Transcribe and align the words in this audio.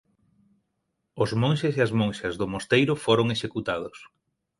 Os 1.23 1.29
monxes 1.41 1.73
e 1.75 1.81
as 1.87 1.91
monxas 1.99 2.33
do 2.39 2.47
mosteiro 2.53 2.93
foron 3.05 3.27
executados. 3.35 3.97